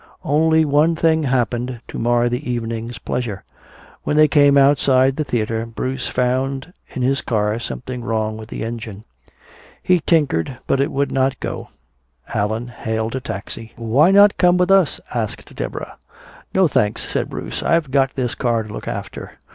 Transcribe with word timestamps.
Only 0.25 0.65
one 0.65 0.95
thing 0.95 1.21
happened 1.25 1.79
to 1.89 1.99
mar 1.99 2.27
the 2.27 2.49
evening's 2.51 2.97
pleasure. 2.97 3.43
When 4.01 4.17
they 4.17 4.27
came 4.27 4.57
outside 4.57 5.15
the 5.15 5.23
theater 5.23 5.63
Bruce 5.67 6.07
found 6.07 6.73
in 6.95 7.03
his 7.03 7.21
car 7.21 7.59
something 7.59 8.03
wrong 8.03 8.35
with 8.35 8.49
the 8.49 8.63
engine. 8.63 9.03
He 9.83 9.99
tinkered 9.99 10.57
but 10.65 10.79
it 10.81 10.91
would 10.91 11.11
not 11.11 11.39
go. 11.39 11.67
Allan 12.33 12.69
hailed 12.69 13.15
a 13.15 13.21
taxi. 13.21 13.73
"Why 13.75 14.09
not 14.09 14.39
come 14.39 14.57
with 14.57 14.71
us?" 14.71 14.99
asked 15.13 15.53
Deborah. 15.55 15.97
"No, 16.51 16.67
thanks," 16.67 17.07
said 17.07 17.29
Bruce. 17.29 17.61
"I've 17.61 17.91
got 17.91 18.15
this 18.15 18.33
car 18.33 18.63
to 18.63 18.73
look 18.73 18.87
after." 18.87 19.33